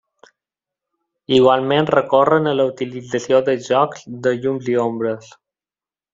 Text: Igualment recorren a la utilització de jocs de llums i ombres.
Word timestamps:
Igualment 1.39 1.89
recorren 1.95 2.47
a 2.47 2.55
la 2.61 2.65
utilització 2.71 3.43
de 3.51 3.55
jocs 3.69 4.09
de 4.25 4.35
llums 4.41 4.73
i 4.75 4.77
ombres. 4.87 5.31